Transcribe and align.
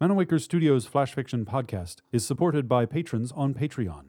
Manawaker 0.00 0.40
Studios 0.40 0.86
Flash 0.86 1.12
Fiction 1.12 1.44
podcast 1.44 2.02
is 2.12 2.24
supported 2.24 2.68
by 2.68 2.86
patrons 2.86 3.32
on 3.32 3.52
Patreon. 3.52 4.04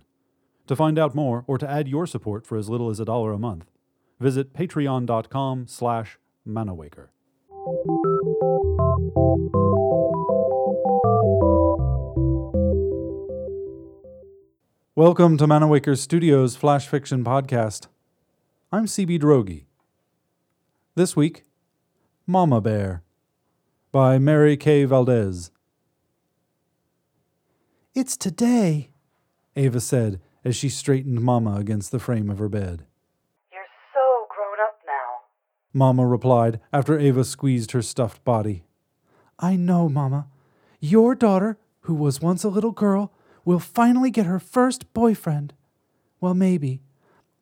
To 0.68 0.76
find 0.76 1.00
out 1.00 1.16
more 1.16 1.44
or 1.48 1.58
to 1.58 1.68
add 1.68 1.88
your 1.88 2.06
support 2.06 2.46
for 2.46 2.60
as 2.60 2.70
little 2.70 2.92
as 2.92 3.00
a 3.00 3.06
dollar 3.06 3.32
a 3.34 3.40
month, 3.40 3.66
visit 4.20 4.54
patreon.com 4.54 5.66
slash 5.66 6.20
manawaker. 6.48 7.08
Welcome 14.94 15.38
to 15.38 15.48
Manawaker 15.48 15.98
Studios 15.98 16.56
Flash 16.56 16.88
Fiction 16.88 17.24
podcast. 17.24 17.88
I'm 18.72 18.86
CB 18.86 19.20
Droege. 19.22 19.64
This 20.94 21.16
week, 21.16 21.46
Mama 22.28 22.62
Bear 22.62 23.02
by 23.92 24.20
Mary 24.20 24.56
K. 24.56 24.86
Valdez. 24.86 25.50
It's 28.00 28.16
today, 28.16 28.92
Ava 29.58 29.82
said 29.82 30.22
as 30.46 30.56
she 30.56 30.70
straightened 30.70 31.20
Mama 31.20 31.58
against 31.58 31.92
the 31.92 32.00
frame 32.00 32.30
of 32.30 32.38
her 32.38 32.48
bed. 32.48 32.86
You're 33.52 33.62
so 33.94 34.26
grown 34.34 34.56
up 34.66 34.80
now. 34.88 35.28
Mama 35.74 36.08
replied 36.08 36.62
after 36.72 36.98
Ava 36.98 37.26
squeezed 37.26 37.72
her 37.72 37.82
stuffed 37.82 38.24
body. 38.24 38.64
I 39.38 39.58
know, 39.58 39.90
Mama. 39.90 40.28
Your 40.80 41.14
daughter, 41.14 41.58
who 41.82 41.94
was 41.94 42.22
once 42.22 42.46
a 42.46 42.48
little 42.48 42.72
girl, 42.72 43.12
will 43.44 43.60
finally 43.60 44.12
get 44.12 44.26
her 44.26 44.40
first 44.40 44.94
boyfriend. 44.94 45.54
Well, 46.22 46.34
maybe. 46.34 46.80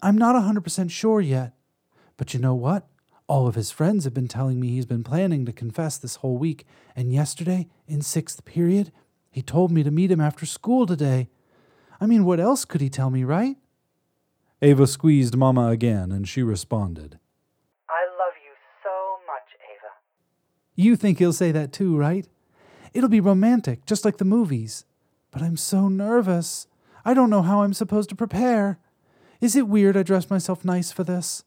I'm 0.02 0.18
not 0.18 0.36
a 0.36 0.40
100% 0.40 0.90
sure 0.90 1.22
yet. 1.22 1.54
But 2.18 2.34
you 2.34 2.40
know 2.40 2.56
what? 2.56 2.88
All 3.28 3.46
of 3.46 3.54
his 3.54 3.70
friends 3.70 4.06
have 4.06 4.14
been 4.16 4.28
telling 4.28 4.60
me 4.60 4.70
he's 4.70 4.88
been 4.88 5.04
planning 5.04 5.46
to 5.46 5.54
confess 5.54 6.00
this 6.00 6.16
whole 6.16 6.40
week, 6.40 6.66
and 6.96 7.14
yesterday, 7.14 7.68
in 7.88 8.02
sixth 8.02 8.44
period, 8.44 8.92
he 9.30 9.42
told 9.42 9.72
me 9.72 9.84
to 9.84 9.92
meet 9.92 10.12
him 10.12 10.22
after 10.22 10.46
school 10.46 10.86
today. 10.86 11.30
I 12.00 12.06
mean, 12.06 12.26
what 12.26 12.40
else 12.40 12.66
could 12.66 12.82
he 12.82 12.90
tell 12.90 13.10
me, 13.10 13.24
right? 13.24 13.58
Ava 14.62 14.88
squeezed 14.88 15.36
Mama 15.36 15.68
again, 15.70 16.12
and 16.12 16.28
she 16.28 16.42
responded. 16.42 17.20
I 17.90 18.06
love 18.18 18.34
you 18.44 18.54
so 18.84 19.18
much, 19.28 19.48
Ava. 19.72 19.94
You 20.76 20.96
think 20.96 21.20
he'll 21.20 21.34
say 21.34 21.52
that 21.52 21.72
too, 21.72 21.96
right? 21.96 22.28
It'll 22.94 23.10
be 23.10 23.20
romantic, 23.20 23.86
just 23.86 24.04
like 24.04 24.18
the 24.18 24.26
movies. 24.26 24.86
But 25.30 25.42
I'm 25.42 25.58
so 25.58 25.88
nervous. 25.88 26.68
I 27.06 27.14
don't 27.14 27.30
know 27.30 27.44
how 27.44 27.62
I'm 27.62 27.74
supposed 27.74 28.10
to 28.10 28.16
prepare. 28.16 28.80
Is 29.40 29.56
it 29.56 29.68
weird 29.68 29.96
I 29.96 30.04
dressed 30.04 30.32
myself 30.32 30.66
nice 30.66 30.92
for 30.92 31.04
this? 31.04 31.44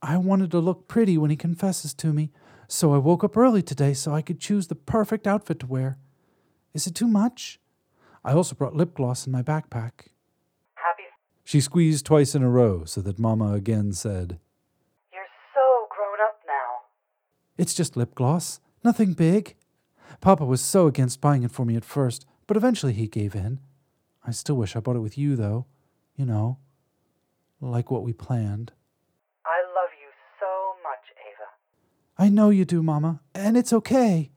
I 0.00 0.16
wanted 0.16 0.50
to 0.52 0.60
look 0.60 0.86
pretty 0.86 1.18
when 1.18 1.30
he 1.30 1.36
confesses 1.36 1.94
to 1.94 2.12
me, 2.12 2.30
so 2.68 2.94
I 2.94 2.98
woke 2.98 3.24
up 3.24 3.36
early 3.36 3.62
today 3.62 3.94
so 3.94 4.14
I 4.14 4.22
could 4.22 4.38
choose 4.40 4.68
the 4.68 4.74
perfect 4.74 5.26
outfit 5.26 5.58
to 5.60 5.66
wear. 5.66 5.98
Is 6.74 6.86
it 6.86 6.94
too 6.94 7.08
much? 7.08 7.60
I 8.24 8.32
also 8.32 8.54
brought 8.54 8.74
lip 8.74 8.94
gloss 8.94 9.26
in 9.26 9.32
my 9.32 9.42
backpack. 9.42 10.08
Happy. 10.74 11.04
She 11.44 11.60
squeezed 11.60 12.06
twice 12.06 12.34
in 12.34 12.42
a 12.42 12.48
row 12.48 12.84
so 12.84 13.00
that 13.02 13.18
Mama 13.18 13.52
again 13.52 13.92
said, 13.92 14.38
You're 15.12 15.24
so 15.54 15.86
grown 15.94 16.26
up 16.26 16.40
now. 16.46 16.86
It's 17.58 17.74
just 17.74 17.96
lip 17.96 18.14
gloss, 18.14 18.60
nothing 18.84 19.12
big. 19.12 19.56
Papa 20.20 20.44
was 20.44 20.60
so 20.60 20.86
against 20.86 21.20
buying 21.20 21.42
it 21.42 21.50
for 21.50 21.64
me 21.64 21.76
at 21.76 21.84
first, 21.84 22.26
but 22.46 22.56
eventually 22.56 22.92
he 22.92 23.06
gave 23.06 23.34
in. 23.34 23.60
I 24.24 24.30
still 24.30 24.56
wish 24.56 24.76
I 24.76 24.80
bought 24.80 24.96
it 24.96 25.00
with 25.00 25.18
you, 25.18 25.36
though. 25.36 25.66
You 26.16 26.26
know, 26.26 26.58
like 27.60 27.90
what 27.90 28.02
we 28.02 28.12
planned. 28.12 28.72
I 29.44 29.62
love 29.74 29.90
you 30.00 30.10
so 30.38 30.74
much, 30.82 31.00
Ava. 31.26 32.24
I 32.24 32.28
know 32.28 32.50
you 32.50 32.64
do, 32.64 32.82
Mama, 32.82 33.20
and 33.34 33.56
it's 33.56 33.72
okay. 33.72 34.30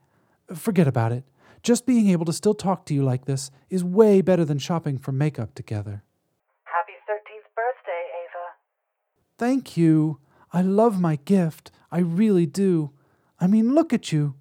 Forget 0.54 0.88
about 0.88 1.12
it. 1.12 1.24
Just 1.62 1.86
being 1.86 2.08
able 2.08 2.24
to 2.26 2.32
still 2.32 2.54
talk 2.54 2.86
to 2.86 2.94
you 2.94 3.02
like 3.02 3.24
this 3.24 3.50
is 3.70 3.82
way 3.82 4.20
better 4.20 4.44
than 4.44 4.58
shopping 4.58 4.98
for 4.98 5.12
makeup 5.12 5.54
together. 5.54 6.02
Happy 6.64 6.92
13th 7.08 7.48
birthday, 7.54 8.04
Ava. 8.24 8.46
Thank 9.38 9.76
you. 9.76 10.18
I 10.52 10.62
love 10.62 11.00
my 11.00 11.16
gift. 11.16 11.70
I 11.90 11.98
really 11.98 12.46
do. 12.46 12.92
I 13.40 13.46
mean, 13.46 13.74
look 13.74 13.92
at 13.92 14.12
you. 14.12 14.34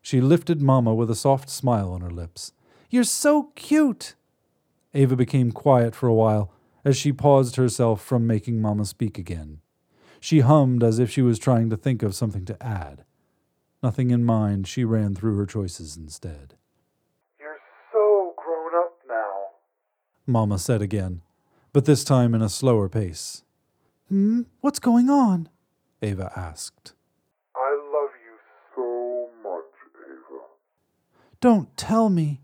She 0.00 0.20
lifted 0.20 0.62
Mama 0.62 0.94
with 0.94 1.10
a 1.10 1.14
soft 1.14 1.50
smile 1.50 1.90
on 1.92 2.00
her 2.00 2.10
lips. 2.10 2.52
You're 2.90 3.04
so 3.04 3.52
cute. 3.54 4.14
Ava 4.94 5.16
became 5.16 5.52
quiet 5.52 5.94
for 5.94 6.08
a 6.08 6.14
while 6.14 6.50
as 6.84 6.96
she 6.96 7.12
paused 7.12 7.56
herself 7.56 8.02
from 8.02 8.26
making 8.26 8.60
Mama 8.60 8.86
speak 8.86 9.18
again. 9.18 9.60
She 10.20 10.40
hummed 10.40 10.82
as 10.82 10.98
if 10.98 11.10
she 11.10 11.22
was 11.22 11.38
trying 11.38 11.70
to 11.70 11.76
think 11.76 12.02
of 12.02 12.14
something 12.14 12.44
to 12.46 12.62
add. 12.62 13.04
Nothing 13.82 14.10
in 14.10 14.24
mind, 14.24 14.66
she 14.66 14.84
ran 14.84 15.14
through 15.14 15.36
her 15.36 15.46
choices 15.46 15.96
instead. 15.96 16.54
You're 17.38 17.58
so 17.92 18.34
grown 18.36 18.74
up 18.74 18.94
now. 19.08 19.34
Mama 20.26 20.58
said 20.58 20.82
again, 20.82 21.22
but 21.72 21.84
this 21.84 22.02
time 22.02 22.34
in 22.34 22.42
a 22.42 22.48
slower 22.48 22.88
pace. 22.88 23.44
Hmm? 24.08 24.42
What's 24.60 24.80
going 24.80 25.08
on? 25.08 25.48
Ava 26.02 26.32
asked. 26.34 26.94
I 27.54 27.70
love 27.92 28.10
you 28.24 28.36
so 28.74 29.28
much, 29.44 29.64
Ava. 30.04 30.42
Don't 31.40 31.76
tell 31.76 32.08
me. 32.08 32.40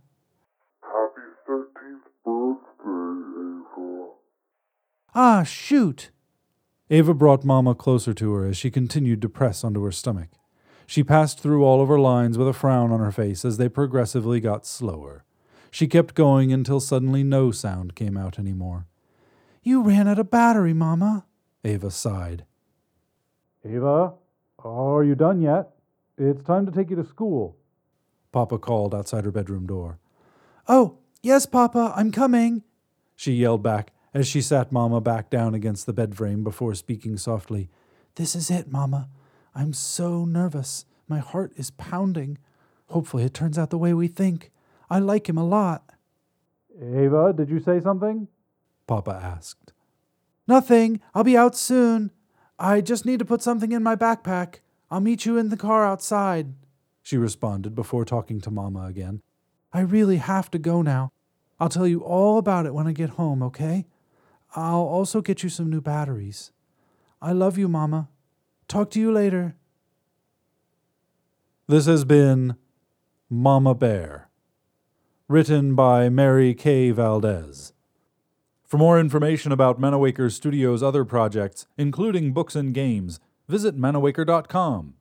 Happy 0.82 1.20
13th 1.48 2.06
birthday, 2.24 3.80
Ava. 3.80 4.10
Ah, 5.16 5.42
shoot! 5.42 6.10
Ava 6.90 7.12
brought 7.12 7.44
Mama 7.44 7.74
closer 7.74 8.14
to 8.14 8.32
her 8.34 8.46
as 8.46 8.56
she 8.56 8.70
continued 8.70 9.20
to 9.22 9.28
press 9.28 9.64
onto 9.64 9.82
her 9.82 9.92
stomach. 9.92 10.28
She 10.86 11.02
passed 11.02 11.40
through 11.40 11.64
all 11.64 11.80
of 11.80 11.88
her 11.88 11.98
lines 11.98 12.36
with 12.36 12.48
a 12.48 12.52
frown 12.52 12.92
on 12.92 13.00
her 13.00 13.12
face 13.12 13.44
as 13.44 13.56
they 13.56 13.68
progressively 13.68 14.40
got 14.40 14.66
slower. 14.66 15.24
She 15.70 15.86
kept 15.86 16.14
going 16.14 16.52
until 16.52 16.80
suddenly 16.80 17.24
no 17.24 17.50
sound 17.50 17.94
came 17.94 18.16
out 18.16 18.38
any 18.38 18.52
more. 18.52 18.86
You 19.62 19.82
ran 19.82 20.06
out 20.06 20.18
of 20.18 20.30
battery, 20.30 20.72
Mama, 20.72 21.26
Ava 21.64 21.90
sighed. 21.90 22.44
Ava, 23.64 24.12
are 24.58 25.04
you 25.04 25.14
done 25.14 25.40
yet? 25.40 25.70
It's 26.18 26.44
time 26.44 26.66
to 26.66 26.72
take 26.72 26.90
you 26.90 26.96
to 26.96 27.04
school, 27.04 27.56
Papa 28.30 28.58
called 28.58 28.94
outside 28.94 29.24
her 29.24 29.32
bedroom 29.32 29.66
door. 29.66 29.98
Oh, 30.68 30.98
yes, 31.22 31.46
Papa, 31.46 31.92
I'm 31.96 32.12
coming, 32.12 32.62
she 33.16 33.32
yelled 33.32 33.62
back 33.62 33.92
as 34.12 34.28
she 34.28 34.40
sat 34.40 34.70
Mama 34.70 35.00
back 35.00 35.28
down 35.28 35.54
against 35.54 35.86
the 35.86 35.92
bed 35.92 36.14
frame 36.14 36.44
before 36.44 36.74
speaking 36.74 37.16
softly. 37.16 37.68
This 38.14 38.36
is 38.36 38.50
it, 38.50 38.70
Mama. 38.70 39.08
I'm 39.54 39.72
so 39.72 40.24
nervous. 40.24 40.84
My 41.08 41.18
heart 41.18 41.52
is 41.56 41.70
pounding. 41.70 42.38
Hopefully, 42.86 43.24
it 43.24 43.34
turns 43.34 43.58
out 43.58 43.70
the 43.70 43.78
way 43.78 43.94
we 43.94 44.08
think. 44.08 44.50
I 44.90 44.98
like 44.98 45.28
him 45.28 45.38
a 45.38 45.44
lot. 45.44 45.84
Ava, 46.80 47.32
did 47.36 47.48
you 47.48 47.60
say 47.60 47.80
something? 47.80 48.28
Papa 48.86 49.18
asked. 49.22 49.72
Nothing. 50.46 51.00
I'll 51.14 51.24
be 51.24 51.36
out 51.36 51.56
soon. 51.56 52.10
I 52.58 52.80
just 52.80 53.06
need 53.06 53.18
to 53.20 53.24
put 53.24 53.42
something 53.42 53.72
in 53.72 53.82
my 53.82 53.96
backpack. 53.96 54.56
I'll 54.90 55.00
meet 55.00 55.24
you 55.24 55.38
in 55.38 55.48
the 55.48 55.56
car 55.56 55.84
outside, 55.84 56.54
she 57.02 57.18
responded 57.18 57.74
before 57.74 58.04
talking 58.04 58.40
to 58.40 58.50
Mama 58.50 58.86
again. 58.86 59.20
I 59.72 59.80
really 59.80 60.16
have 60.16 60.50
to 60.52 60.58
go 60.58 60.80
now. 60.80 61.10
I'll 61.60 61.68
tell 61.68 61.86
you 61.86 62.00
all 62.00 62.38
about 62.38 62.64
it 62.64 62.74
when 62.74 62.86
I 62.86 62.92
get 62.92 63.10
home, 63.10 63.42
okay? 63.42 63.86
I'll 64.56 64.86
also 64.86 65.20
get 65.20 65.42
you 65.42 65.50
some 65.50 65.68
new 65.68 65.82
batteries. 65.82 66.50
I 67.20 67.32
love 67.32 67.58
you, 67.58 67.68
Mama. 67.68 68.08
Talk 68.74 68.90
to 68.90 68.98
you 68.98 69.12
later. 69.12 69.54
This 71.68 71.86
has 71.86 72.04
been 72.04 72.56
Mama 73.30 73.72
Bear, 73.72 74.30
written 75.28 75.76
by 75.76 76.08
Mary 76.08 76.54
K. 76.54 76.90
Valdez. 76.90 77.72
For 78.64 78.76
more 78.76 78.98
information 78.98 79.52
about 79.52 79.80
Manawaker 79.80 80.28
Studios' 80.28 80.82
other 80.82 81.04
projects, 81.04 81.68
including 81.78 82.32
books 82.32 82.56
and 82.56 82.74
games, 82.74 83.20
visit 83.46 83.78
manawaker.com, 83.78 84.94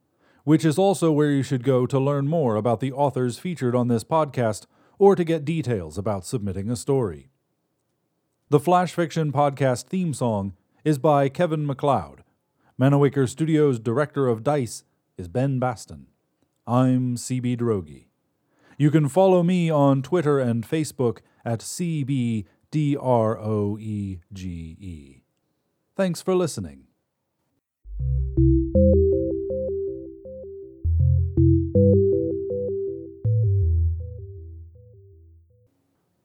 which 0.44 0.64
is 0.64 0.78
also 0.78 1.12
where 1.12 1.32
you 1.32 1.42
should 1.42 1.64
go 1.64 1.88
to 1.88 2.00
learn 2.00 2.28
more 2.28 2.56
about 2.56 2.80
the 2.80 2.92
authors 2.92 3.40
featured 3.40 3.74
on 3.74 3.88
this 3.88 4.04
podcast 4.04 4.68
or 5.00 5.16
to 5.16 5.24
get 5.24 5.46
details 5.46 5.98
about 5.98 6.28
submitting 6.28 6.70
a 6.70 6.76
story. 6.76 7.32
The 8.50 8.60
Flash 8.60 8.94
Fiction 8.94 9.32
Podcast 9.32 9.88
theme 9.88 10.14
song 10.14 10.54
is 10.86 11.00
by 11.00 11.28
Kevin 11.28 11.66
MacLeod. 11.66 12.24
Manawaker 12.80 13.30
Studios' 13.30 13.80
director 13.80 14.28
of 14.28 14.44
DICE 14.44 14.84
is 15.16 15.28
Ben 15.28 15.60
Baston. 15.60 16.08
I'm 16.66 17.16
CB 17.16 17.58
Droege. 17.58 18.08
You 18.80 18.90
can 18.90 19.08
follow 19.08 19.44
me 19.44 19.70
on 19.70 20.02
Twitter 20.02 20.40
and 20.40 20.68
Facebook 20.68 21.20
at 21.46 21.60
CBDROEGE. 21.60 22.46
Thanks 25.96 26.22
for 26.24 26.34
listening. 26.34 26.88